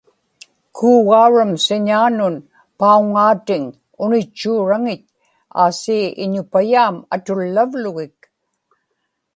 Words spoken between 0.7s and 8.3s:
kuugauram siñaanun pauŋŋaatiŋ unitchuuraŋit aasii iñupayaam atullavlugik